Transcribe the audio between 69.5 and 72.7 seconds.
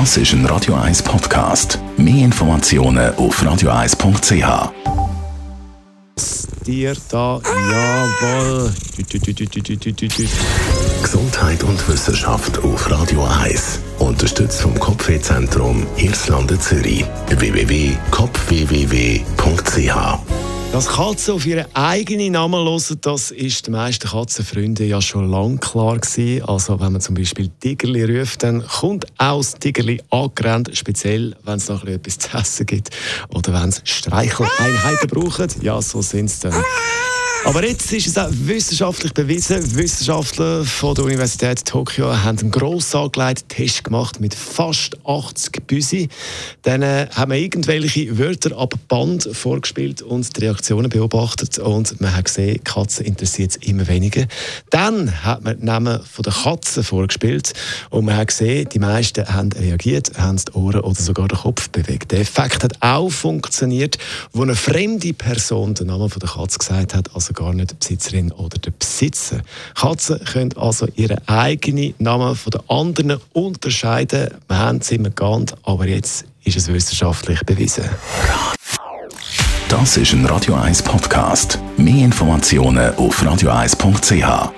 Katzen können also ihren eigenen Namen von den